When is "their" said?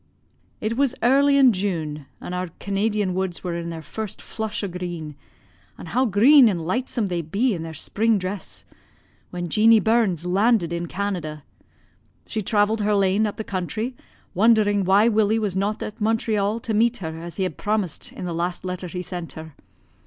3.69-3.83, 7.61-7.75